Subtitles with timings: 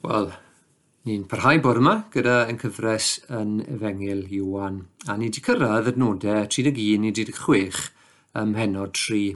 [0.00, 0.30] Wel,
[1.04, 6.46] ni'n parhau bore yma gyda yn cyfres yn Efengil Iwan a ni wedi cyrraedd adnodau
[6.54, 7.82] 31 i 36
[8.40, 9.34] ym mhennod 3.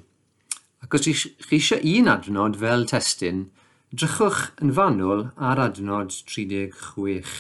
[0.86, 3.44] Ac os chi eisiau un adnod fel testyn,
[3.92, 7.36] drychwch yn fanwl ar adnod 36.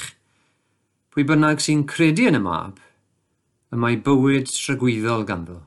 [1.08, 2.76] Pwy bynnag sy'n credu yn y mab,
[3.72, 5.62] y mae bywyd trygwyddol ganddo.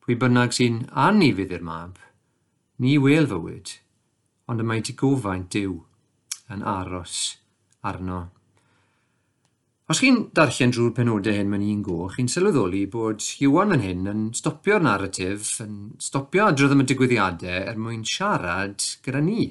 [0.00, 2.00] Pwy bynnag sy'n anifydd i'r mab,
[2.80, 3.76] ni wel fywyd,
[4.48, 5.82] ond y mae di gofaint diw
[6.52, 7.18] yn aros
[7.88, 8.20] arno.
[9.90, 14.06] Os chi'n darllen drwy'r penodau hyn mewn un go, chi'n sylweddoli bod Iwan yn hyn
[14.12, 19.50] yn stopio'r narratif, yn stopio adrodd am y digwyddiadau er mwyn siarad gyda ni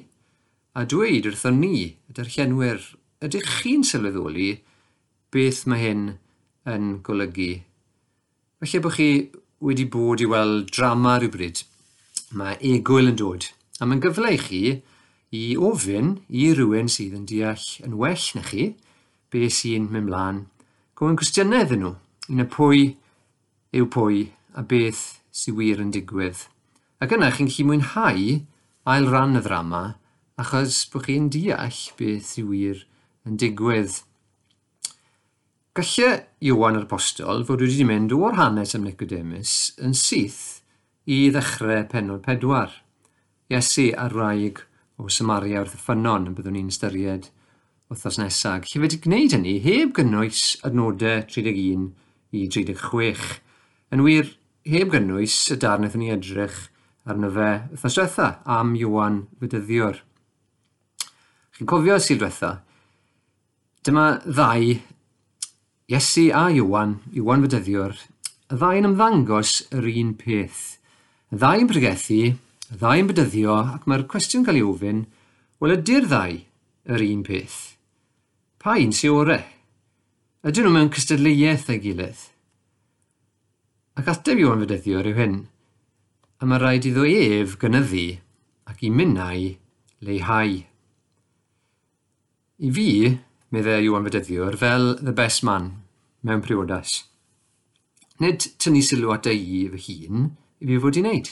[0.74, 1.76] a dweud wrthon ni,
[2.08, 2.80] y darllenwyr,
[3.22, 4.54] ydych chi'n sylweddoli
[5.32, 6.04] beth mae hyn
[6.72, 7.50] yn golygu?
[8.62, 9.08] Felly bod chi
[9.62, 11.60] wedi bod i weld drama rhywbryd.
[12.38, 14.62] Mae egwyl yn dod, a mae'n gyfle i chi
[15.32, 18.66] i ofyn i rywun sydd yn deall yn well na chi
[19.32, 20.40] beth sy'n mynd mlaen,
[20.98, 21.92] gofyn cwestiynau iddyn nhw
[22.32, 22.82] un y pwy
[23.80, 25.02] yw pwy a beth
[25.32, 26.44] sy'n wir yn digwydd.
[27.00, 28.26] Ac yna chi'n gallu mwynhau
[28.92, 29.82] ail ran y ddrama
[30.42, 32.82] achos bod chi'n deall beth sy'n wir
[33.28, 34.02] yn digwydd.
[35.72, 40.60] Gallai Iwan yr Apostol fod wedi mynd o'r hanes am Nicodemus yn syth
[41.08, 42.76] i ddechrau penod pedwar.
[43.48, 44.60] Iesu ar raig
[45.02, 47.26] o Samaria wrth y ffynon y byddwn ni'n ystyried
[47.90, 48.68] wythnos nesaf.
[48.70, 51.88] Lle wedi gwneud hynny heb gynnwys adnodau 31
[52.32, 53.24] i 36.
[53.92, 54.30] Yn wir,
[54.68, 56.60] heb gynnwys y darn wnaethon ni edrych
[57.08, 59.98] arno fe wythnos diwetha am Iwan Fydyddiwr.
[61.56, 62.52] Chi'n cofio sy'n diwetha?
[63.82, 64.76] Dyma ddau,
[65.90, 67.98] Iesu a Iwan, Iwan Fydyddiwr,
[68.52, 70.62] y ddau yn ymddangos yr un peth.
[71.34, 72.22] Y ddau yn pregethu
[72.72, 75.04] ddau yn bydyddio ac mae'r cwestiwn cael ei ofyn,
[75.60, 76.38] wel ydy'r ddau
[76.88, 77.60] yr un peth?
[78.58, 79.42] Pa un sy'n orau?
[80.42, 82.22] Ydyn nhw mewn cystadleuaeth ei gilydd?
[84.00, 85.36] Ac ateb i o'n fedyddio yw hyn,
[86.40, 88.06] a mae rhaid iddo ef gynyddu
[88.72, 89.52] ac i minnau
[90.02, 90.56] leihau.
[92.62, 92.88] I fi,
[93.52, 95.68] meddai Iwan Fedyddiwr, fel the best man
[96.22, 97.02] mewn priodas.
[98.22, 100.28] Nid tynnu sylw at ei fy hun
[100.62, 101.30] i fi fod i wneud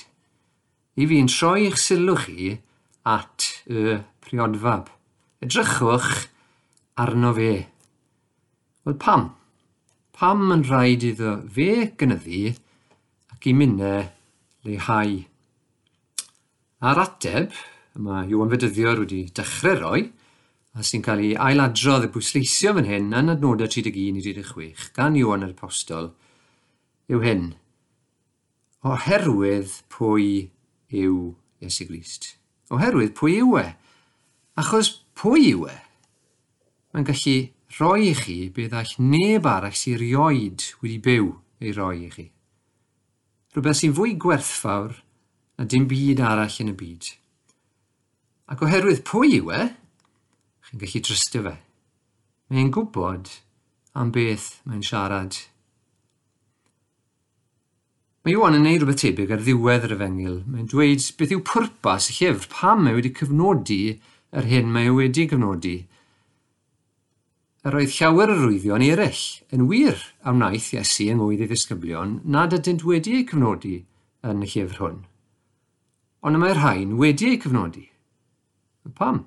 [0.99, 2.55] i fi'n troi eich sylw chi
[3.07, 4.91] at y priodfab.
[5.41, 6.27] Edrychwch
[7.01, 7.53] arno fe.
[8.85, 9.31] Wel pam?
[10.17, 12.51] Pam yn rhaid iddo fe gynyddu
[13.33, 14.03] ac i minnau
[14.67, 15.21] leihau?
[16.81, 17.55] A'r ateb,
[17.97, 20.03] yma Iwan Fedyddiwr wedi dechrau roi,
[20.77, 25.19] a sy'n cael ei ailadrodd y bwysleisio fan hyn yn adnodau 31 i 36 gan
[25.19, 26.13] Iwan yr Apostol,
[27.11, 27.51] yw hyn.
[28.87, 30.29] Oherwydd pwy
[30.91, 32.35] yw Iesu Grist.
[32.71, 33.67] Oherwydd pwy yw e?
[34.61, 35.77] Achos pwy yw e?
[36.91, 37.37] Mae'n gallu
[37.79, 41.31] rhoi i chi be all neb arall sy'n rioed wedi byw
[41.63, 42.27] ei roi i chi.
[43.55, 44.97] Rhywbeth sy'n fwy gwerthfawr
[45.59, 47.13] na dim byd arall yn y byd.
[48.51, 49.63] Ac oherwydd pwy yw e,
[50.67, 51.57] chi'n gallu trystio fe.
[52.51, 53.31] Mae'n gwybod
[53.99, 55.37] am beth mae'n siarad
[58.21, 60.35] Mae Iwan yn neud rhywbeth tebyg ar ddiwedd yr efengil.
[60.45, 63.79] Mae'n dweud beth yw pwrpas y llyfr, pam mae wedi cyfnodi
[64.37, 65.77] yr hyn mae e wedi cyfnodi.
[67.65, 69.23] Yr oedd llawer o rwyddion eraill
[69.57, 73.73] yn wir am wnaeth Iesu yng Ngwydd ei ddisgyblion nad ydynt wedi eu cyfnodi
[74.29, 75.01] yn y llyfr hwn.
[76.21, 77.87] Ond mae'r rhain wedi eu cyfnodi.
[79.01, 79.25] Pam?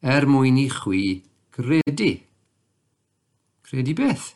[0.00, 1.04] Er mwyn i chwi
[1.52, 2.14] credu.
[3.68, 4.32] Credu beth?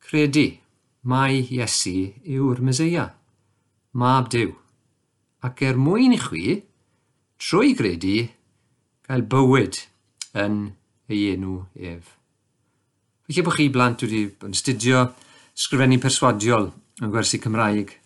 [0.00, 0.61] Credu
[1.02, 3.08] Mae Iesu yw'r Meseia,
[3.98, 4.52] Mab Dyw.
[5.42, 6.60] Ac er mwyn i chwi,
[7.42, 8.28] trwy gredu,
[9.08, 9.80] gael bywyd
[10.38, 10.60] yn
[11.10, 12.14] ei enw ef.
[13.26, 15.02] Felly bod chi blant wedi bod yn studio
[15.58, 16.70] sgrifennu perswadiol
[17.02, 17.96] yn gwersi Cymraeg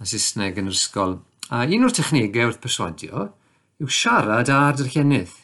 [0.00, 1.18] a Saesneg yn yr ysgol.
[1.52, 3.28] A un o'r technegau wrth perswadio
[3.84, 5.36] yw siarad ar dyrllenydd.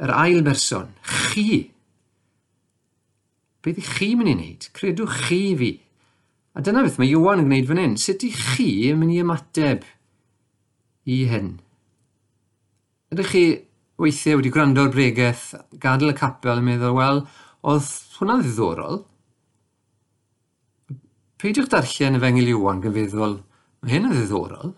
[0.00, 1.66] Yr ail berson, chi.
[3.60, 4.72] Beth ydych chi mynd i wneud?
[4.72, 5.76] Credwch chi fi.
[6.56, 7.94] A dyna beth mae Iwan yn gwneud fan hyn.
[8.00, 9.82] Sut i chi yn mynd i ymateb
[11.12, 11.50] i hyn?
[13.12, 13.42] Ydych chi
[14.00, 15.50] weithiau wedi gwrando'r bregaeth,
[15.82, 17.20] gadael y capel yn meddwl, wel,
[17.60, 19.02] oedd hwnna'n ddiddorol?
[21.36, 23.36] Peidiwch darllen y fengil Iwan gan feddwl,
[23.84, 24.72] mae hyn yn ddiddorol?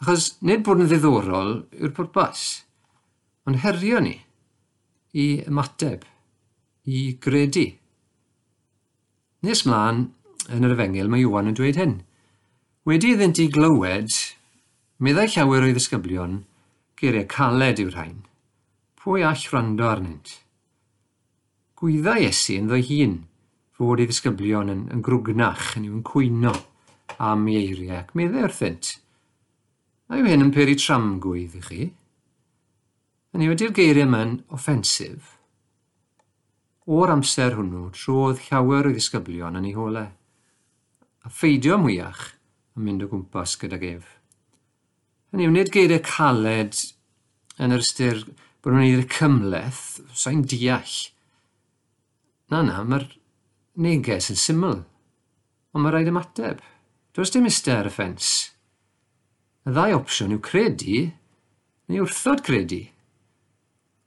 [0.00, 2.46] Achos nid bod yn ddiddorol yw'r pwrpas,
[3.44, 4.14] ond herio ni
[5.12, 6.06] i ymateb,
[6.88, 7.66] i gredu.
[9.44, 10.06] Nes mlaen,
[10.48, 11.96] yn yr efengil mae Iwan yn dweud hyn.
[12.88, 14.14] Wedi iddynt i glywed,
[15.04, 16.38] meddai llawer o'i ddisgyblion,
[17.00, 18.22] geiriau caled yw'r rhain.
[19.00, 20.38] Pwy all rando arnynt?
[21.80, 23.18] Gwydda Iesu yn ddwy hun
[23.76, 26.52] fod ei ddisgyblion yn, yn grwgnach yn yw'n cwyno
[27.16, 28.94] am ei eiriau ac meddai wrthynt.
[30.10, 31.90] A yw hyn yn peri tramgwydd i chi?
[33.32, 35.36] Yn yw ydy'r geiriau yma'n offensif?
[36.90, 40.08] O'r amser hwnnw trodd llawer o ddisgyblion yn ei holau
[41.24, 42.30] a pheidio mwyach
[42.76, 44.06] yn mynd o gwmpas gyda gef.
[45.30, 46.78] Hynny yw, nid geiriau caled
[47.60, 48.22] yn yr ystyr
[48.62, 49.82] bod nhw'n neud y cymleth,
[50.16, 50.96] sa'n deall.
[52.50, 53.06] Na, na, mae'r
[53.80, 54.80] neges yn syml,
[55.74, 56.64] ond mae rhaid ymateb.
[57.14, 58.32] Does dim ystyr y ffens.
[59.68, 61.06] Y ddau opsiwn yw credu
[61.90, 62.84] neu wrthod credu.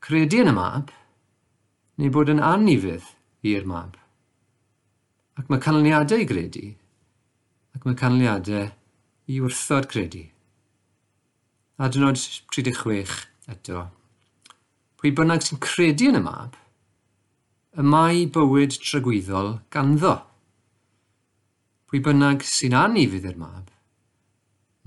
[0.04, 0.92] Credu yn y mab
[2.02, 3.12] neu bod yn anifydd
[3.48, 4.00] i'r mab.
[5.38, 6.72] Ac mae canlyniadau i gredu
[7.84, 8.70] ac mae canlyniadau
[9.28, 10.22] i wrthod credu.
[11.84, 12.16] Adnod
[12.56, 13.18] 36
[13.52, 13.90] eto.
[14.96, 16.56] Pwy bynnag sy'n credu yn y mab,
[17.76, 20.14] y mae bywyd trygwyddol ganddo.
[21.92, 23.68] Pwy bynnag sy'n anu fydd i'r mab,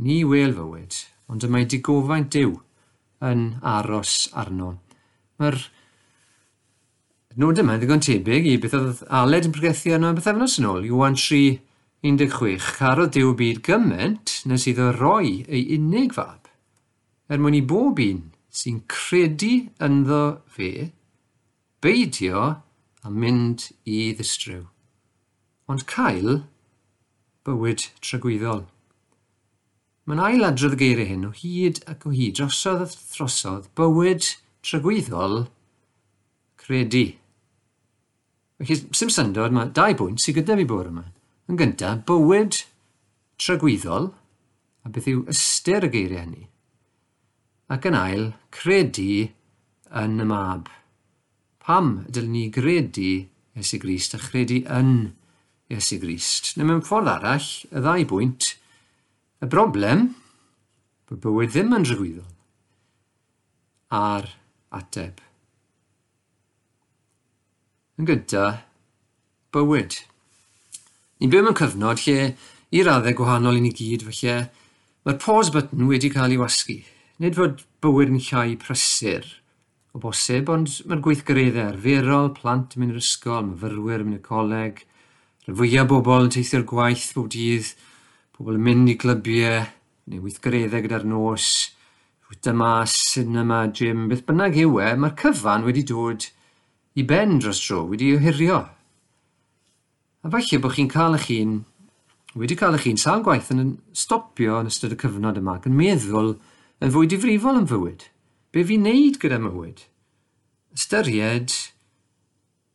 [0.00, 0.96] ni wel fywyd,
[1.28, 2.56] ond y mae digofaint diw
[3.28, 4.72] yn aros arno.
[5.36, 5.60] Mae'r
[7.44, 10.72] nod yma yn ddigon tebyg i beth oedd Aled yn pregethu arno yn bethefnos yn
[10.72, 10.88] ôl.
[10.88, 11.58] Iwan 3,
[12.04, 16.44] 16 Carodd Dyw byd gymaint nes iddo roi ei unig fab,
[17.32, 18.20] er mwyn i bob un
[18.52, 20.20] sy'n credu ynddo
[20.52, 20.90] fe
[21.80, 22.44] beidio
[23.00, 24.66] a mynd i ddistryw,
[25.72, 26.42] ond cael
[27.48, 28.66] bywyd trygwyddol.
[30.06, 34.28] Mae'n ail adrodd y geiriau hyn o hyd ac o hyd, drosodd a throsodd, bywyd
[34.66, 35.46] trygwyddol
[36.60, 37.08] credu.
[38.60, 41.08] Felly, sy'n syndod, mae dau bwynt sydd gyda fi bore yma.
[41.46, 42.58] Yn gyntaf, bywyd
[43.38, 44.10] trygwyddol,
[44.82, 46.46] a beth yw ystyr y geiriau hynny.
[47.70, 49.28] Ac yn ail, credu
[50.02, 50.70] yn y mab.
[51.62, 53.26] Pam dylwn ni gredu
[53.56, 55.12] Iesu Grist a chredu yn
[55.70, 56.54] Iesu Grist?
[56.56, 58.52] Neu mewn ffordd arall, y ddau bwynt,
[59.42, 60.08] y broblem
[61.06, 62.32] bod bywyd ddim yn drygwyddol
[63.94, 64.26] a'r
[64.74, 65.22] ateb.
[67.96, 68.62] Yn gyntaf,
[69.54, 69.94] bywyd.
[71.16, 72.34] Ni'n byw mewn cyfnod lle,
[72.76, 74.32] i raddau gwahanol i ni gyd felly
[75.06, 76.80] mae'r pause button wedi cael ei wasgu.
[77.22, 79.24] Nid fod bywyd yn llai prysur
[79.96, 84.26] o bosib, ond mae'r gweithgareddau arferol, plant yn mynd i'r ysgol, myfyrwyr yn mynd i'r
[84.26, 84.84] coleg,
[85.46, 87.72] rhaid fwyaf bobl yn teithio'r gwaith bob dydd,
[88.36, 89.64] pobl yn mynd i glybiau,
[90.12, 91.50] neu weithgareddau gyda'r nos,
[92.28, 96.28] fwyta mas, cinema, gym, beth bynnag yw e, mae'r cyfan wedi dod
[97.00, 98.66] i ben dros dro, wedi ohirio.
[100.26, 101.50] A falle bod chi'n cael eich hun
[102.34, 105.76] wedi cael eich hun sawl gwaith yn stopio yn ystod y cyfnod yma ac yn
[105.78, 106.32] meddwl
[106.82, 108.02] yn fwy difrifol yn fywyd.
[108.50, 109.84] Be fi'n neud gyda mywyd?
[110.74, 111.54] Ystyried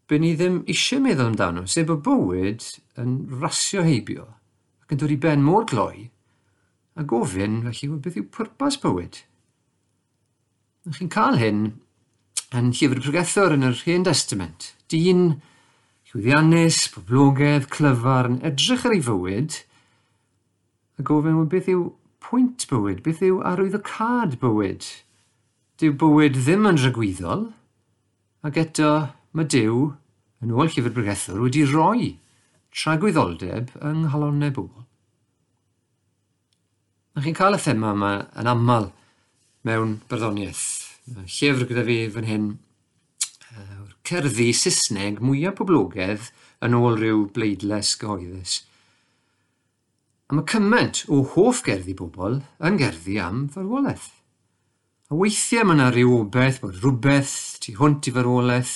[0.07, 2.69] be ni ddim eisiau meddwl amdano, sef bod bywyd
[3.03, 4.29] yn rasio heibio
[4.85, 6.07] ac yn dod i ben mor gloi
[6.95, 9.25] a gofyn felly beth yw pwrpas bywyd.
[10.87, 11.63] Chi'n cael hyn
[12.55, 14.71] yn llyfr pregethwr yn yr Hen Testament.
[14.87, 15.41] Dyn
[16.11, 19.61] llwyddiannus, poblogaidd, clyfar, yn edrych ar ei fywyd
[20.99, 21.85] a gofyn wel beth yw
[22.21, 24.85] pwynt bywyd, beth yw arwyddocad bywyd.
[25.79, 27.47] Dyw bywyd ddim yn rhagwyddol,
[28.45, 28.91] ac eto
[29.31, 29.77] mae Dyw,
[30.43, 32.17] yn ôl llyfr Bregethwr, wedi roi
[32.75, 34.85] tragwyddoldeb yng nghalonnau bobl.
[37.15, 38.91] A chi'n cael y thema yma yn aml
[39.67, 40.67] mewn barddoniaeth.
[41.25, 42.51] Llyfr gyda fi fan hyn
[44.07, 46.31] cerddi Saesneg mwyaf poblogaidd
[46.65, 48.61] yn ôl rhyw bleidles gyhoeddus.
[50.29, 54.09] A mae cymaint o hoff gerddi bobl yn gerddi am farwolaeth.
[55.11, 58.75] A weithiau mae yna rhyw obaith bod rhywbeth tu hwnt i farwolaeth,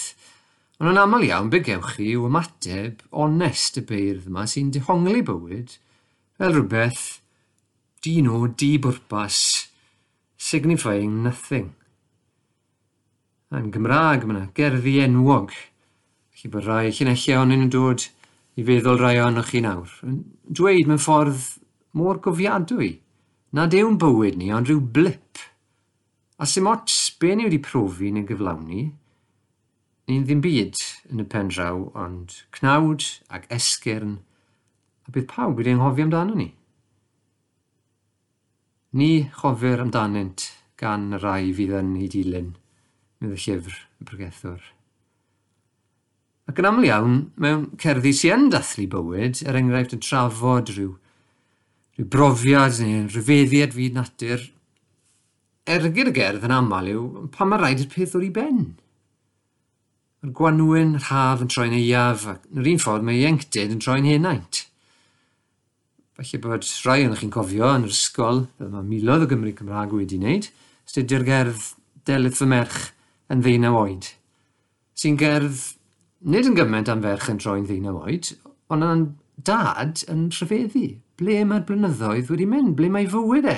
[0.81, 5.21] ond yn aml iawn be gewch chi yw ymateb onest y beirdd yma sy'n dehongli
[5.29, 5.77] bywyd
[6.35, 7.05] fel rhywbeth
[8.03, 9.39] dyn o di-bwrpas,
[10.35, 11.71] signifying nothing.
[13.55, 15.53] Yn Gymraeg mae yna gerddi enwog.
[16.35, 18.03] Felly bod rhai llinellau ohonyn nhw'n dod
[18.59, 19.91] i feddwl rai ohonoch chi nawr.
[20.03, 20.17] Yn
[20.59, 21.45] dweud mewn ffordd
[21.95, 22.91] mor gofiadwy.
[23.55, 25.39] Nad yw'n bywyd ni, ond rhyw blip.
[26.35, 28.89] A sy'n ots be ni wedi profi neu gyflawni,
[30.09, 30.81] ni'n ddim byd
[31.13, 34.17] yn y pen draw, ond cnawd ac esgyrn,
[35.07, 36.49] a bydd pawb wedi anghofio amdano ni.
[38.99, 39.09] Ni
[39.39, 42.51] chofir amdanynt gan y rai fydd yn ei dilyn
[43.25, 44.71] yn fy llyfr y Bregethwr.
[46.45, 50.91] Ac yn aml iawn, mewn cerddi sy'n yn dathlu bywyd, er enghraifft yn trafod rhyw,
[51.97, 54.43] rhyw brofiad neu rhyfeddiad fyd natur,
[55.65, 58.59] ergyd y gerdd yn aml yw pan mae rhaid i'r peth o'r i ben.
[60.21, 63.81] Mae'r gwanwyn, yr haf yn troi'n eiaf, ac yn yr un ffordd mae ieuenctid yn
[63.81, 64.61] troi'n henaint.
[66.15, 69.97] Felly bod rhai o'n chi'n cofio yn yr ysgol, fel mae milodd o Gymru Cymraeg
[69.97, 70.51] wedi wneud,
[70.85, 71.71] astudio'r gerdd
[72.05, 72.91] Delyth fy Merch,
[73.33, 74.09] yn ddeunaw oed,
[74.97, 75.61] sy'n gerdd
[76.25, 78.31] nid yn gymaint am ferch yn troi'n ddeunaw oed,
[78.73, 79.05] ond yn
[79.49, 80.87] dad yn rhyfeddu.
[81.19, 82.75] Ble mae'r blynyddoedd wedi mynd?
[82.75, 83.57] Ble mae fywyd e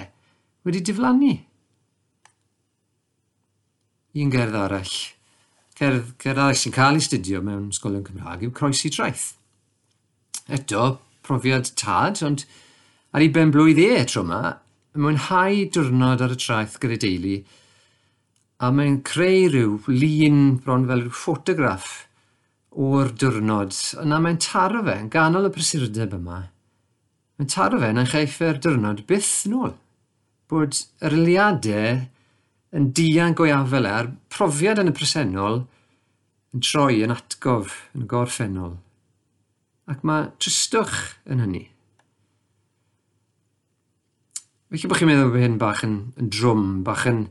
[0.68, 1.34] wedi diflannu?
[4.18, 4.94] Un gerdd arall,
[5.78, 9.30] cerdd, cerdd arall sy'n cael ei studio mewn sgolion Cymraeg yw Croesi Traeth.
[10.48, 10.98] Eto,
[11.28, 12.46] profiad tad, ond
[13.14, 14.58] ar ei ben blwydd e tro yma,
[14.98, 17.38] mwynhau diwrnod ar y traeth gyda deulu
[18.58, 21.90] a mae'n creu rhyw lun bron fel rhyw ffotograff
[22.78, 23.74] o'r diwrnod,
[24.04, 26.44] yna mae'n taro fe yn ganol y prysurdeb yma.
[27.38, 29.74] Mae'n taro fe yn chaiff e'r diwrnod byth nôl.
[30.50, 32.04] Bod yr eiliadau
[32.78, 35.64] yn dian go iafel e, a'r profiad yn y presennol
[36.54, 38.78] yn troi yn atgof yn gorffennol.
[39.88, 41.66] Ac mae tristwch yn hynny.
[44.68, 47.28] Felly bod chi'n meddwl bod hyn bach yn, yn drwm, bach yn,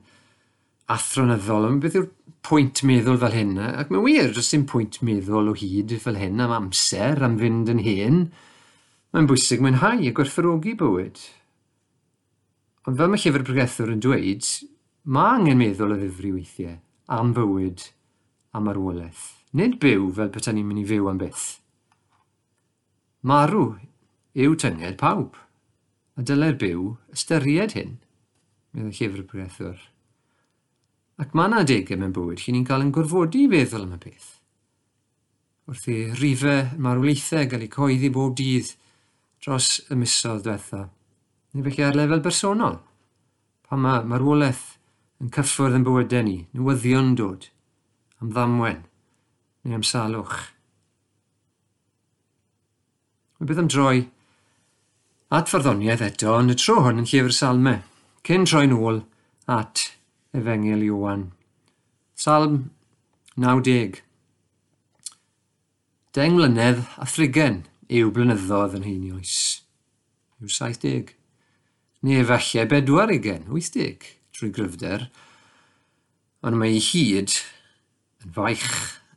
[0.93, 2.11] athronyddol ond beth yw'r
[2.47, 3.57] pwynt meddwl fel hyn?
[3.59, 7.73] Ac mae'n wir, does dim pwynt meddwl o hyd fel hyn am amser, am fynd
[7.73, 8.21] yn hen.
[9.15, 11.21] Mae'n bwysig mwynhau a gwerthfawrogi bywyd.
[12.87, 14.47] Ond fel mae llyfr Bregethwr yn dweud,
[15.11, 16.77] mae angen meddwl o ddifri weithiau
[17.17, 17.89] am fywyd
[18.55, 19.25] a marwolaeth.
[19.57, 21.47] Nid byw fel beth ni'n mynd i fyw am byth.
[23.27, 23.65] Marw
[24.39, 25.35] yw tynged pawb,
[26.15, 27.97] a dyle'r byw ystyried hyn,
[28.71, 29.79] meddwl llyfr Bregethwr.
[31.17, 34.01] Ac mae yna adegau mewn bywyd lle ni'n cael yn gorfodi i feddwl am y
[34.03, 34.33] peth.
[35.67, 38.75] Wrth i rifau marwolaethau gael eu coeddi bob dydd
[39.43, 40.83] dros y misoedd diwetha,
[41.55, 42.77] neu felly ar lefel bersonol,
[43.65, 44.67] pan mae marwolaeth
[45.23, 47.49] yn cyffwrdd yn bywydau ni, newyddion dod,
[48.21, 48.85] am ddamwen,
[49.65, 50.37] neu am salwch.
[53.41, 54.07] Mae beth am droi
[55.33, 57.81] at farddoniaeth eto, yn y tro hwn yn llyfr salmau,
[58.29, 59.07] cyn troi'n ôl
[59.51, 59.89] at
[60.37, 61.33] Efengil Iwan.
[62.15, 62.71] Salm
[63.37, 64.03] 90
[66.13, 69.37] Deng mlynedd a thrigen yw blynyddoedd yn hyn oes.
[70.41, 71.15] Yw 70.
[72.05, 74.05] Neu efallai bedwar ugen, 80
[74.37, 75.07] trwy gryfder,
[76.45, 77.33] ond mae ei hyd
[78.27, 78.69] yn faich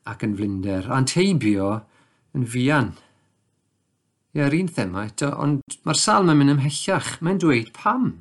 [0.08, 1.82] ac yn flinder, a'n teibio
[2.32, 2.94] yn fian.
[4.32, 7.18] Ie, yr un thema eto, ond mae'r salm yn mynd ymhellach.
[7.20, 8.12] Mae'n dweud pam?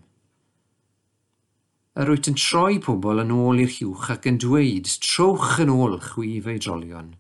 [1.99, 5.97] yr wyt yn troi pobl yn ôl i'r hiwch ac yn dweud trowch yn ôl
[6.05, 7.17] chwif ei drolion.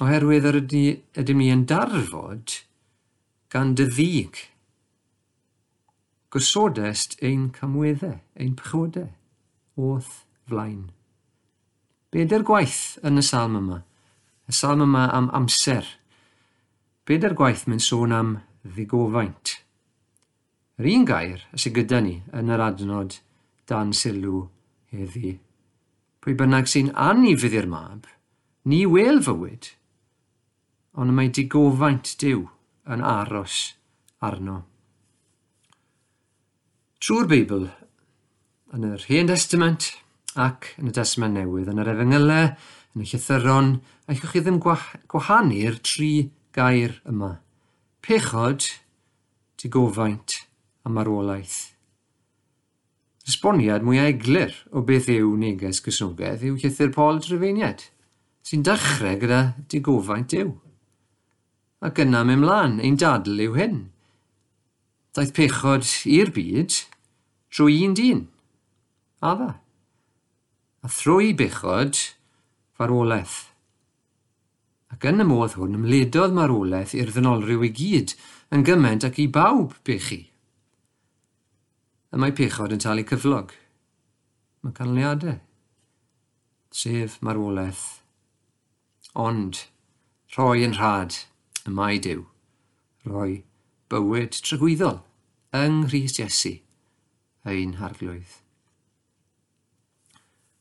[0.00, 0.84] Oherwydd yr ydy,
[1.18, 2.62] ydym ni yn darfod
[3.52, 4.40] gan dy ddig.
[6.32, 9.10] Gosodest ein camweddau, ein pchodau,
[9.76, 10.88] oth flaen.
[12.12, 13.82] Beda'r er gwaith yn y salm yma,
[14.48, 15.84] y salm yma am amser.
[17.04, 19.58] Beda'r er gwaith mae'n sôn am ddigofaint.
[20.78, 23.16] Yr un gair sy gyda ni yn yr adnod
[23.66, 24.44] dan sylw
[24.94, 25.32] heddi.
[26.22, 28.06] Pwy bynnag sy'n anifydd i'r mab,
[28.70, 29.72] ni wel fywyd,
[30.94, 32.46] ond mae digofaint diw
[32.94, 33.58] yn aros
[34.22, 34.60] arno.
[37.02, 37.68] Trwy'r Beibl,
[38.74, 39.92] yn yr Hen Testament
[40.38, 42.52] ac yn y Testament Newydd, yn yr Efengylau,
[42.94, 46.12] yn y Llythyron, allwch chi ddim gwahanu'r tri
[46.54, 47.40] gair yma.
[48.02, 48.76] Pechod,
[49.58, 50.44] digofaint
[50.88, 51.74] a marwolaeth.
[53.28, 57.84] Esboniad mwy eglur o beth yw neges Gristnogaeth yw llythyr Paul Trefeiniad,
[58.48, 60.54] sy'n dechrau gyda digofaint yw.
[61.84, 63.76] Ac yna mewn mlaen, ein dadl yw hyn.
[65.12, 66.80] Daeth pechod i'r byd
[67.52, 68.24] trwy un dyn,
[69.20, 69.58] adda.
[70.80, 72.00] A thrwy bechod,
[72.78, 73.36] farwolaeth.
[74.88, 78.16] Ac yn y modd hwn ymledodd marwolaeth i'r ddynolryw i gyd
[78.56, 80.22] yn gymaint ac i bawb bechu
[82.12, 83.52] y mae pechod yn talu cyflog.
[84.62, 85.38] Mae canlyniadau,
[86.74, 87.84] sef marwolaeth.
[89.18, 89.64] Ond,
[90.34, 91.20] rhoi yn rhad
[91.66, 92.24] y mae diw,
[93.08, 93.42] rhoi
[93.92, 95.00] bywyd trygwyddol
[95.56, 96.58] yng Nghyst Iesu
[97.48, 98.34] ein harglwydd.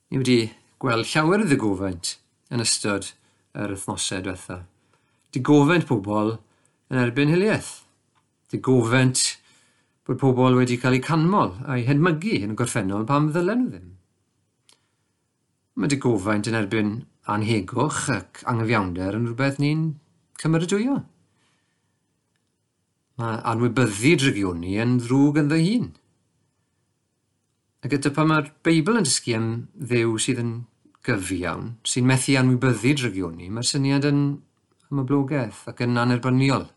[0.08, 0.40] Ni wedi
[0.80, 2.14] gweld llawer o ddigofaint
[2.54, 3.12] yn ystod
[3.58, 4.62] yr wythnosau diwetha.
[5.36, 6.38] Digofaint pobl
[6.92, 7.84] yn erbyn hiliaeth.
[8.52, 9.36] Digofent
[10.08, 13.88] bod pobl wedi cael eu canmol a'u hedmygu yn y gorffennol pam ddylen nhw ddim.
[15.78, 16.94] Mae dy gofaint yn erbyn
[17.34, 19.82] anhegwch ac anghyfiawnder yn rhywbeth ni'n
[20.40, 21.02] cymeradwyo.
[23.20, 25.92] Mae anwybyddu drigioni yn ddrwg yn ddy hun.
[27.84, 30.54] Ac ydy pan mae'r Beibl yn dysgu am ddew sydd yn
[31.08, 34.24] gyfu iawn, sy'n methu anwybyddu drigioni, mae'r syniad yn
[34.88, 36.70] ymoblogaeth ac yn anerbyniol,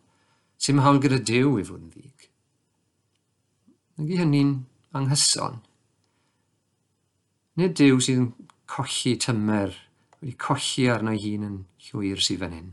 [0.58, 2.19] sy'n hawl gyda dew i fod yn ddig.
[4.00, 4.52] Ydy hynny'n
[4.97, 5.59] anghyson?
[7.61, 8.28] Nid Duw sydd yn
[8.71, 9.75] colli tymer
[10.21, 12.71] wedi colli arna ei hun yn llwyr sydd fan hyn.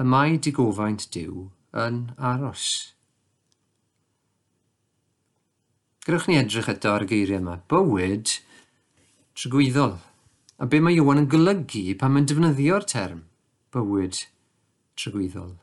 [0.00, 1.46] Y mae digofaint Duw
[1.84, 2.02] yn
[2.32, 2.66] aros.
[6.02, 7.60] Gyrwch ni edrych eto ar y geiriau yma.
[7.70, 8.34] Bywyd
[9.38, 9.98] trygwyddol.
[10.58, 13.26] A be mae Iwan yn golygu pan mae'n defnyddio'r term
[13.70, 14.24] bywyd
[14.98, 15.59] trygwyddol.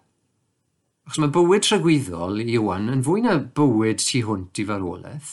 [1.08, 5.30] Achos mae bywyd tragwyddol i Iwan yn fwy na bywyd tu hwnt i farwolaeth.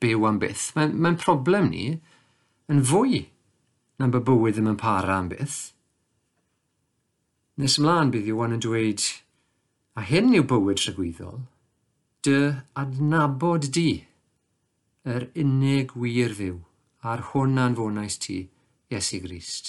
[0.00, 0.70] Byw am byth.
[0.72, 1.82] Mae'n mae problem ni
[2.72, 3.26] yn fwy
[4.00, 5.58] na bod bywyd ddim yn para am byth.
[7.60, 9.04] Nes ymlaen bydd Iwan yn dweud,
[10.00, 11.42] a hyn yw bywyd tragwyddol,
[12.24, 12.38] dy
[12.80, 13.90] adnabod di,
[15.04, 16.56] yr unig wir ddiw,
[17.04, 18.38] a'r hwn anfonais ti,
[18.88, 19.68] Iesu Grist.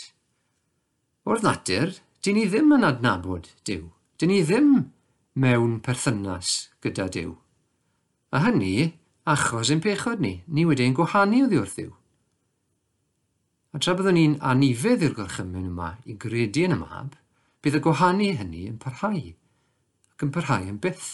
[1.27, 1.91] O'r natur,
[2.23, 3.83] dyn ni ddim yn adnabod Dyw
[4.23, 4.69] dyn ni ddim
[5.35, 7.33] mewn perthynas gyda Dyw.
[8.31, 8.93] A hynny
[9.27, 10.37] achos ein pechod ni.
[10.47, 11.91] Ni wedi'n gwahanu oddi wrth Dyw.
[13.75, 17.19] A tra byddwn ni'n anifedd i'r gorchymyn yma i gredu yn y mab,
[17.65, 19.19] bydd y gwahanu hynny yn parhau,
[20.13, 21.11] ac yn parhau yn byth.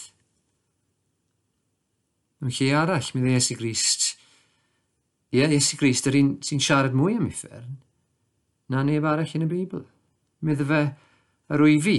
[2.46, 4.10] Yn lle arall, mi dde Iesu Grist,
[5.34, 7.80] ie, Iesu Grist, yr un sy'n siarad mwy am ei ffern,
[8.70, 9.88] na neb arall yn y Beibl.
[10.46, 10.84] Medde fe,
[11.50, 11.98] yr wy fi,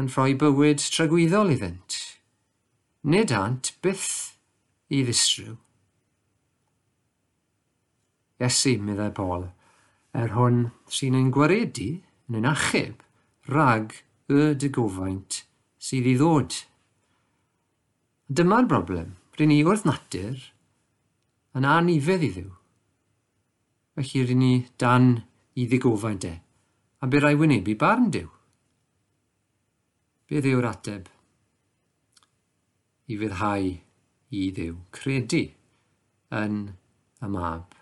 [0.00, 1.98] yn rhoi bywyd tragwyddol iddynt.
[3.02, 4.38] Nid ant byth
[4.92, 5.56] i ddisrhyw.
[8.42, 9.46] Iesu, meddai Paul,
[10.12, 11.90] er hwn sy'n ein gwaredu
[12.28, 13.02] yn ein achub
[13.48, 13.94] rhag
[14.32, 15.42] y dygofaint
[15.82, 16.56] sydd i ddod.
[18.32, 19.16] Dyma'r broblem.
[19.32, 20.36] Rydyn ni wrth natur
[21.56, 22.50] yn anifedd i ddiw.
[23.96, 25.08] Felly rydyn ni dan
[25.56, 26.34] i ddigofaint e.
[27.02, 28.28] A bydd rai wynebu barn diw.
[30.32, 31.08] Beth yw'r ateb?
[33.12, 33.66] I fyddhau
[34.32, 34.78] i Dduw.
[34.96, 35.42] Credu
[36.32, 36.54] yn
[37.20, 37.74] y mab.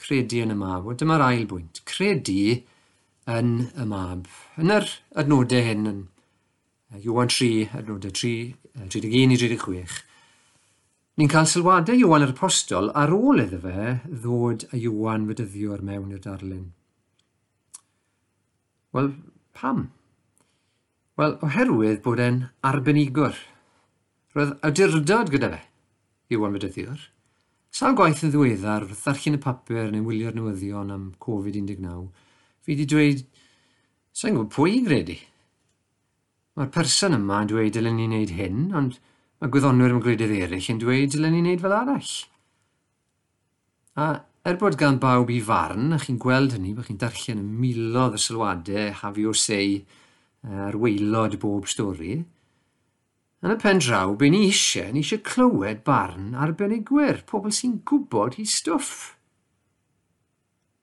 [0.00, 0.86] Credu yn y mab.
[0.86, 1.82] Wel, dyma'r ail bwynt.
[1.90, 2.62] Credu
[3.28, 4.30] yn y mab.
[4.56, 4.88] Yn yr
[5.20, 6.00] adnodau hyn, yn
[7.02, 8.32] Iwan 3, adnodau 3,
[8.88, 10.00] 31 i 36,
[11.20, 16.16] ni'n cael sylwadau Iwan yr Apostol ar ôl iddo fe ddod a Iwan fedyddiwr mewn
[16.16, 16.64] i'r darlun.
[18.96, 19.12] Wel,
[19.52, 19.90] pam?
[21.18, 22.36] Wel, oherwydd bod e'n
[22.68, 23.34] arbenigwr.
[24.36, 25.58] Roedd awdurdod gyda fe,
[26.30, 27.00] i wanfedyddiwr.
[27.74, 32.06] Sa'n gwaith yn ddiweddar wrth ddarllen y papur neu wylio'r newyddion am Covid-19,
[32.62, 33.26] fi wedi dweud,
[34.14, 35.18] sa'n gwybod pwy i'n gredi.
[36.54, 39.02] Mae'r person yma yn dweud dylen ni wneud hyn, ond
[39.42, 42.16] mae gwyddonwyr yn gwleidydd eraill yn dweud dylen ni wneud fel arall.
[43.98, 44.10] A
[44.46, 48.14] er bod gan bawb i farn, a chi'n gweld hynny, bod chi'n darllen y milodd
[48.14, 49.80] y sylwadau, hafi o sei,
[50.46, 52.20] ar weilod bob stori,
[53.42, 58.38] yn y pen draw, be ni eisiau, ni eisiau clywed barn arbenigwyr, pobl sy'n gwybod
[58.38, 59.14] hi stwff.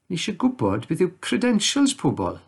[0.07, 2.39] Ni eisiau gwybod beth yw credentials pobl.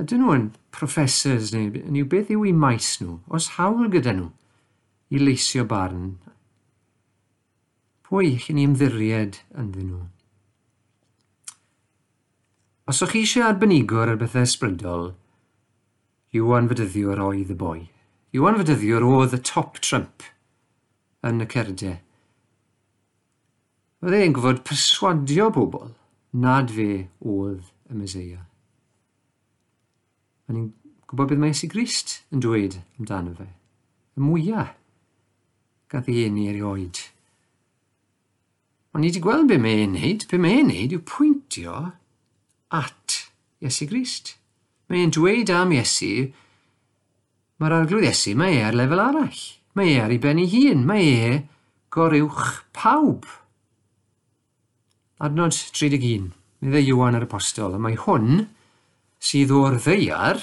[0.00, 4.30] Ydyn nhw yn professors neu, neu beth yw eu maes nhw, os hawl gyda nhw
[5.12, 6.16] i leisio barn.
[8.06, 10.02] Pwy eich ni ymddiried ynddyn nhw?
[12.86, 15.08] Os o'ch chi eisiau arbenigwr ar bethau ysbrydol,
[16.34, 17.86] Iwan Fydyddiwr oedd y boi.
[18.34, 20.26] Iwan Fydyddiwr oedd y top Trump
[21.26, 21.94] yn y cerdau.
[24.02, 25.92] Roedd e'n gwybod perswadio pobl
[26.42, 28.42] nad fe oedd y Meseia.
[30.46, 30.72] A ni'n
[31.06, 33.48] gwybod beth mae Iesu Grist yn dweud amdano fe.
[34.16, 34.74] Y mwyaf
[35.90, 37.00] gath ei eni erioed.
[38.94, 40.26] Ond ni wedi gweld beth mae e'n neud.
[40.30, 41.76] Beth mae e'n neud yw pwyntio
[42.74, 43.16] at
[43.62, 44.34] Iesu Grist.
[44.86, 46.28] Mae'n dweud am Iesu,
[47.58, 49.40] mae'r arglwydd Iesu, mae e ar lefel arall.
[49.74, 50.84] Mae e ar ei ben ei hun.
[50.86, 51.30] Mae e
[51.90, 53.26] goruwch pawb.
[55.26, 56.28] Adnod 31,
[56.60, 58.44] mi dde Iwan yr Apostol, a mae hwn
[59.18, 60.38] sydd o'r ddeiar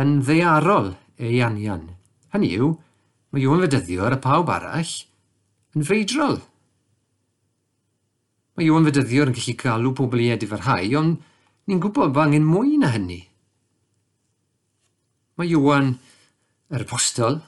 [0.00, 1.88] yn ddeiarol ei anian.
[2.32, 2.70] Hynny yw,
[3.34, 4.94] mae Iwan fedyddiwr a pawb arall
[5.74, 6.38] yn freidrol.
[8.54, 11.20] Mae Iwan fedyddiwr yn gallu galw pobl i edifarhau, ond
[11.68, 13.20] ni'n gwybod bod angen mwy na hynny.
[15.34, 15.96] Mae Iwan
[16.70, 17.40] yr apostol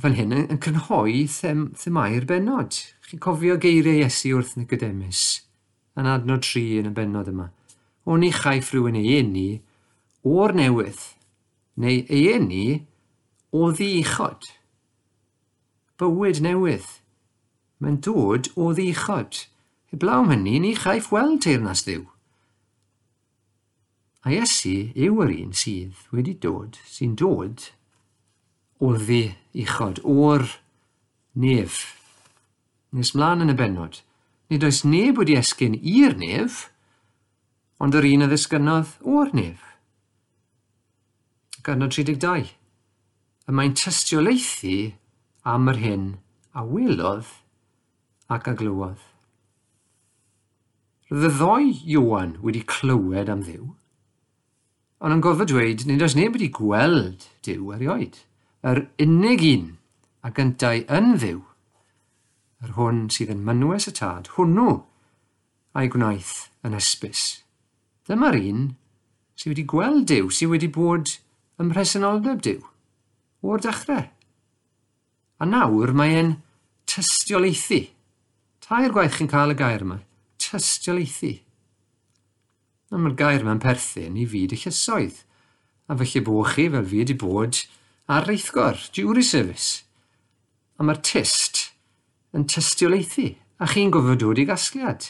[0.00, 2.78] fan hyn yn cynhoi them, themau'r benod.
[3.04, 5.42] Chi'n cofio geiriau Iesu wrth Nicodemus
[6.00, 7.50] yn adnod tri yn y benod yma.
[8.08, 9.48] O'n i chaiff rhywun ei eni
[10.24, 11.02] o'r newydd
[11.84, 12.64] neu ei eni
[13.52, 14.48] o ddiichod.
[16.00, 16.88] Bywyd newydd.
[17.84, 19.44] Mae'n dod o ddichod.
[19.92, 22.06] Heblaw hynny, ni chaiff weld teirnas ddiw.
[24.24, 27.66] A Iesu yw yr un sydd wedi dod, sy'n dod
[28.80, 30.46] o ddi uchod, o'r
[31.36, 31.76] nef.
[32.96, 34.00] Nes mlaen yn y benod,
[34.48, 36.70] nid oes neb wedi esgyn i'r nef,
[37.84, 39.60] ond yr un a ddisgynnodd o'r nef.
[41.64, 42.48] Garnod 32.
[43.44, 44.76] Y mae'n tystiolaethu
[45.44, 46.10] am yr hyn
[46.56, 47.28] a welodd
[48.32, 49.00] ac aglywodd.
[51.12, 53.66] Roedd y ddoi Iwan wedi clywed am ddiw,
[55.04, 58.22] Ond yn gofod dweud nid oes neb wedi gweld Duw erioed.
[58.64, 59.66] Yr unig un
[60.24, 61.42] a gyntau yn ddiw,
[62.64, 64.78] yr hwn sydd yn mynwes y tad, hwnnw
[65.76, 67.26] a'i gwnaeth yn ysbys.
[68.08, 68.64] Dyma'r un
[69.36, 71.18] sydd wedi gweld Dyw, sydd wedi bod
[71.60, 72.64] ym mhresenoldeb Dyw
[73.44, 74.06] o'r dechrau.
[75.36, 76.36] A nawr mae e'n
[76.88, 77.82] tystiolaethu.
[78.64, 80.00] Tair gwaith chi'n cael y gair yma,
[80.40, 81.34] tystiolaethu
[82.94, 85.16] a mae'r gair yma'n perthyn i fyd y llysoedd.
[85.90, 87.58] A felly bod chi fel fi wedi bod
[88.06, 89.82] ar reithgor, jury service.
[90.78, 91.72] A mae'r test
[92.34, 95.08] yn tystiolaethu, a chi'n gofod dod i gasgliad.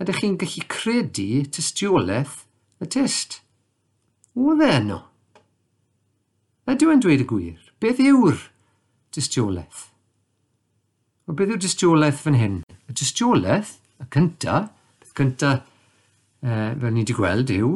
[0.00, 2.42] Ydych chi'n gallu credu tystiolaeth
[2.80, 3.40] y test?
[4.36, 4.98] O dde yno.
[6.66, 8.40] Ydw yn dweud y gwir, beth yw'r
[9.14, 9.86] dystiolaeth?
[11.28, 12.58] O beth yw'r dystiolaeth fan hyn?
[12.88, 14.66] Y dystiolaeth, y cynta,
[15.00, 15.56] peth cynta
[16.46, 17.72] uh, fel ni wedi gweld, yw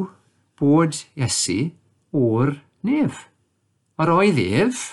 [0.61, 1.71] bod Iesu
[2.15, 2.55] o'r
[2.87, 3.25] nef.
[4.01, 4.85] Ar oedd ef,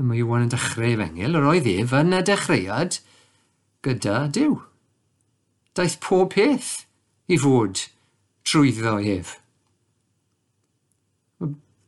[0.00, 2.98] mae Iwan yn dechrau efengil, yr oedd ef yn y dechreuad
[3.84, 4.56] gyda Dyw.
[5.76, 6.72] Daeth pob peth
[7.32, 7.86] i fod
[8.46, 9.36] trwyddo ef.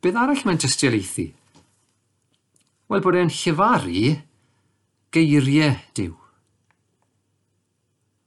[0.01, 1.31] Beth arall mae'n tystiolaethu?
[2.89, 4.15] Wel bod e'n llyfaru
[5.15, 6.15] geiriau Dyw.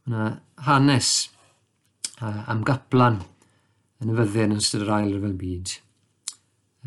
[0.09, 0.29] Yna
[0.66, 1.11] hanes
[2.22, 3.20] uh, am gaplan
[4.02, 5.74] yn y fyddin yn ystod yr ail ryfel byd.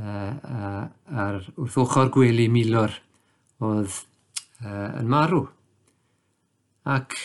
[0.02, 0.84] Uh, uh,
[1.24, 2.96] a'r wrth ochr gwely milwr
[3.62, 3.98] oedd
[4.63, 5.44] uh, yn marw.
[6.89, 7.17] Ac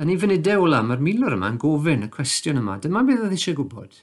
[0.00, 2.78] yn ei funudau o lam, mae'r milwr yma'n gofyn y cwestiwn yma.
[2.82, 3.98] Dyma beth oedd eisiau gwybod.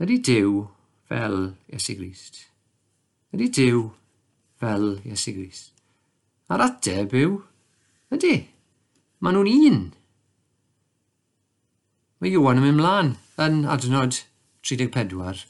[0.00, 0.64] Ydy diw
[1.10, 1.40] fel
[1.74, 2.46] Iesu Grist?
[3.34, 3.82] Ydy Dyw
[4.62, 5.72] fel Iesu Grist?
[6.50, 7.36] A'r ateb yw,
[8.14, 8.34] ydy.
[9.22, 9.80] Maen nhw'n un.
[12.20, 14.18] Mae Iwan yn mynd mlaen yn adnod
[14.68, 15.46] 34.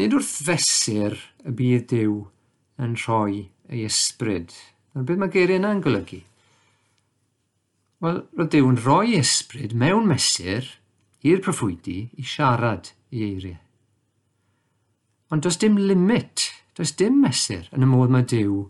[0.00, 1.14] Nid wrth fesur
[1.46, 2.16] y bydd Dyw
[2.82, 4.50] yn rhoi ei ysbryd.
[4.98, 6.18] Ond beth mae geiriau yna yn golygu?
[8.02, 10.66] Wel, roedd Dyw yn rhoi ysbryd mewn mesur
[11.22, 13.62] i'r proffwydi i siarad i eiriau.
[15.30, 18.64] Ond does dim limit, does dim mesur yn y modd mae Dyw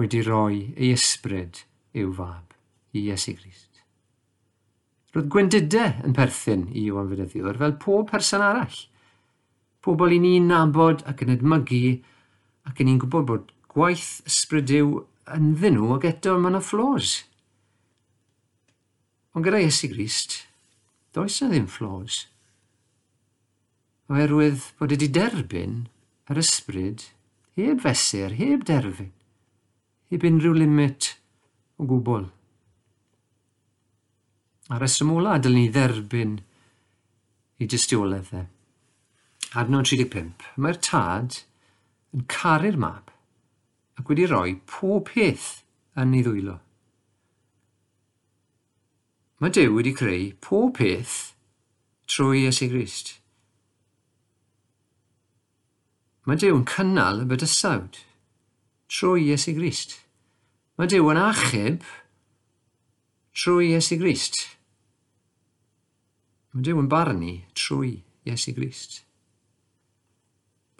[0.00, 1.62] wedi rhoi ei ysbryd
[1.94, 2.50] i'w fab,
[2.98, 3.69] i Iesu Grist.
[5.10, 8.76] Roedd gwendidau yn perthyn i Iwan Fedyddiwr fel pob person arall.
[9.82, 11.96] Pobl i ni'n nabod ac yn edmygu
[12.70, 14.92] ac yn ni'n gwybod bod gwaith ysbrydiw
[15.34, 17.16] yn ddyn nhw ac eto mae yna fflos.
[19.34, 20.44] Ond gyda Iesu Grist,
[21.14, 22.24] does yna ddim fflos.
[24.10, 25.86] Oherwydd bod wedi derbyn
[26.30, 27.08] yr ysbryd
[27.58, 29.10] heb fesur, heb derfyn,
[30.10, 31.16] heb unrhyw limit
[31.78, 32.30] o gwbl.
[34.70, 36.36] A reswm ola dylen ni dderbyn
[37.58, 38.42] i dystiolaeth e.
[39.58, 40.44] Adnod 35.
[40.62, 41.40] Mae'r tad
[42.14, 43.10] yn caru'r mab
[43.98, 45.48] ac wedi rhoi pob peth
[45.98, 46.54] yn ei ddwylo.
[49.42, 51.16] Mae Dyw wedi creu pob peth
[52.06, 53.16] trwy Iesu Grist.
[56.30, 57.98] Mae Dyw yn cynnal y bydysawd
[58.92, 59.98] trwy Iesu Grist.
[60.78, 61.90] Mae Dyw yn achub
[63.34, 64.44] trwy Iesu Grist.
[66.50, 69.04] Mae Dyw yn barn ni trwy Iesu Grist.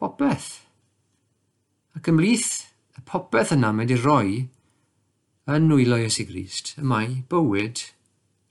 [0.01, 0.65] Popeth.
[1.95, 2.51] Ac ymlith
[2.99, 4.33] y popeth yna mae wedi roi
[5.51, 7.85] yn nwylo Iesu Grist y mae bywyd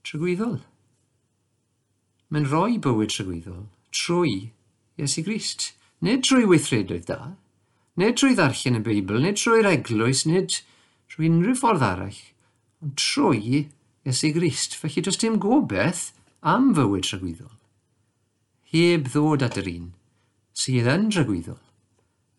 [0.08, 0.60] trygwyddol.
[2.30, 4.34] Mae'n rhoi bywyd trygwyddol trwy
[4.96, 5.74] Iesu Grist.
[6.00, 7.34] Nid trwy weithredoedd da,
[8.00, 10.62] nid trwy ddarllen y Beibl, nid trwy'r eglwys, nid
[11.12, 12.22] trwy unrhyw ffordd arall,
[12.80, 13.66] ond trwy
[14.08, 14.78] Iesu Grist.
[14.80, 16.06] Felly does dim gobeith
[16.40, 17.52] am fywyd rhagwyddol,
[18.72, 19.90] heb ddod at yr un
[20.56, 21.60] sydd yn rhagwyddol,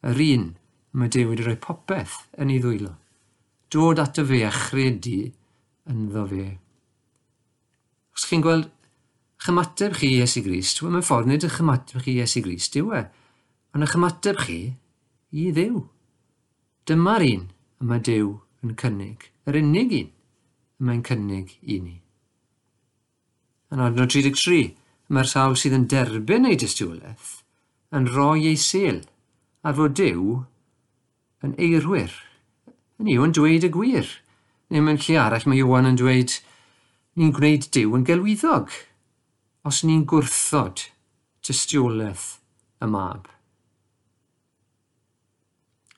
[0.09, 0.49] yr un
[0.97, 2.95] mae Dew wedi rhoi popeth yn ei ddwylo,
[3.71, 5.31] dod at y fe a chredu
[5.91, 6.47] ynddo fe.
[8.17, 8.69] Os chi'n gweld
[9.45, 13.05] chymateb chi Iesu Grist, wel mae'n ffordd nid y chymateb chi Iesu Grist yw e,
[13.73, 14.59] ond eich ymateb chi
[15.31, 15.85] i ddew.
[16.89, 17.47] Dyma'r un
[17.81, 18.35] y mae Dew
[18.65, 22.00] yn cynnig, yr unig un y mae'n cynnig i ni.
[23.71, 24.73] Yn adnod 33,
[25.11, 27.37] mae'r sawl sydd yn derbyn ei dystiolaeth
[27.95, 29.01] yn rhoi ei sel
[29.63, 30.37] a fod Dyw
[31.43, 32.13] yn eirwyr.
[33.01, 34.07] Yn yw yn dweud y gwir.
[34.71, 36.37] Neu mewn lle arall mae Iwan yn dweud,
[37.19, 38.71] ni'n gwneud Dyw yn gelwyddog
[39.67, 40.87] os ni'n gwrthod
[41.45, 42.27] tystiolaeth
[42.81, 43.27] y mab.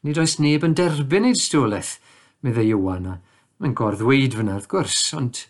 [0.03, 1.95] Nid oes neb yn derbyn ei dystiolaeth,
[2.43, 3.07] meddai Iwan.
[3.07, 3.19] a
[3.61, 5.45] Mae'n gorddweud fyna wrth gwrs, ond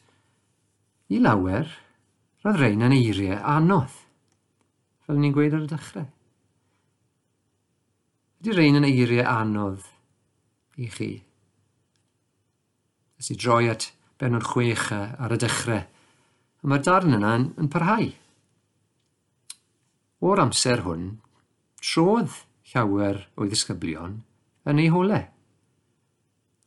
[1.10, 1.72] i lawer,
[2.44, 3.94] Roedd rhain yn eiriau anodd,
[5.06, 6.08] fel ni'n gweud ar y dechrau.
[8.44, 9.86] Ydy rhain yn eiriau anodd
[10.76, 11.08] i chi?
[13.16, 13.88] Ys i droi at
[14.20, 18.10] benod chwech ar y dechrau, a mae'r darn yna yn, yn parhau.
[20.28, 21.08] O'r amser hwn,
[21.80, 22.42] trodd
[22.74, 24.20] llawer o'i ddisgyblion
[24.68, 25.24] yn ei holau,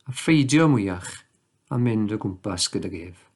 [0.09, 1.13] a ffeidio mwyach
[1.69, 3.26] a mynd o gwmpas gyda gef.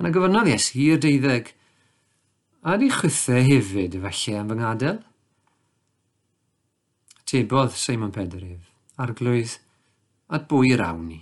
[0.00, 1.50] Yn y gofynnodd Iesu i'r deuddeg,
[2.64, 5.02] a di chwythau hefyd efallai am fy ngadael?
[7.28, 9.58] Tebodd Simon Pedr ef, arglwydd,
[10.32, 11.20] at bwy yr awn i.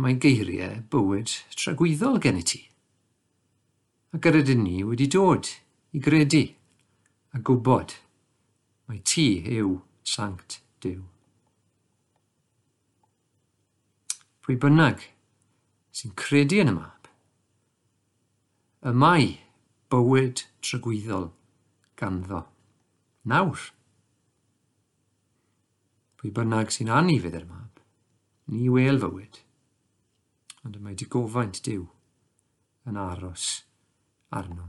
[0.00, 2.62] Mae geiriau bywyd tragwyddol gen i ti.
[4.12, 5.48] A gyda ni wedi dod
[5.92, 6.44] i gredu
[7.36, 7.96] a gwybod
[8.88, 11.02] mae ti yw sanct Dyw.
[14.44, 15.02] Pwy bynnag
[15.96, 16.92] sy'n credu yn yma,
[18.86, 19.32] Y mae
[19.90, 21.24] bywyd trygwyddol
[21.98, 22.44] ganddo
[23.26, 23.64] nawr.
[26.20, 27.80] Pwy bynnag sy'n anu fydd yr mab,
[28.52, 29.40] ni wel fywyd,
[30.62, 31.82] ond y mae digofaint diw
[32.86, 33.48] yn aros
[34.30, 34.68] arno.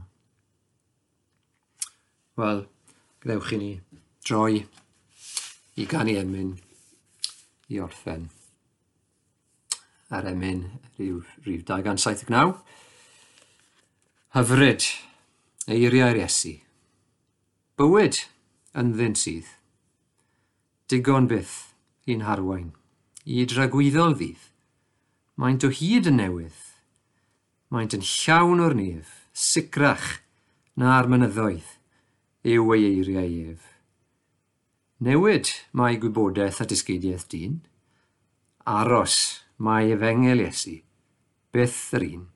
[2.42, 2.64] Wel,
[3.22, 3.70] gadewch i ni
[4.26, 4.64] droi
[5.78, 6.50] i ganu emyn
[7.70, 8.26] i orffen.
[10.10, 12.58] A'r emyn rhyw, rhyw 279.
[14.36, 14.84] Hyfryd,
[15.72, 16.58] eiriau'r Iesu.
[17.80, 18.18] Bywyd
[18.76, 19.48] ynddynt sydd.
[20.92, 21.54] Digon byth
[22.04, 22.74] i'n harwain,
[23.24, 24.44] i dragwyddol ddydd.
[25.40, 26.60] Maent o hyd yn newydd,
[27.72, 30.18] maent yn llawn o'r nef, sicrach
[30.76, 31.74] na'r mynyddoedd
[32.52, 33.66] yw ei eiriau ef.
[35.00, 37.62] Newid mae gwybodaeth a disgeidiaeth dyn,
[38.68, 39.22] aros
[39.56, 40.82] mae efengel Iesu,
[41.48, 42.34] byth yr un.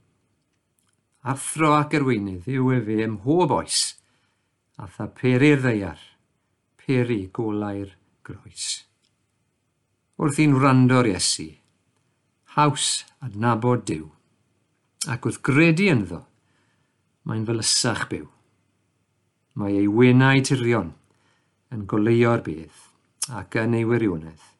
[1.23, 3.83] Athro ac arweinydd yw e fe ym mhob oes,
[4.83, 6.01] a tha peri'r ddeiar,
[6.81, 7.93] peri golau'r
[8.27, 8.65] groes.
[10.19, 11.47] Wrth i'n wrando'r Iesu,
[12.57, 12.89] haws
[13.23, 14.09] adnabod Dyw,
[15.15, 16.21] ac wrth gredu ynddo,
[17.23, 18.27] mae'n felysach byw.
[19.59, 20.91] Mae ei wenau tirion
[21.73, 24.51] yn goleuo'r bydd ac yn ei wirionedd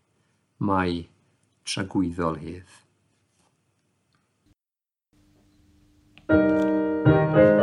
[0.63, 1.03] mae
[1.67, 2.82] tragwyddol hedd.
[6.33, 7.62] Thank you.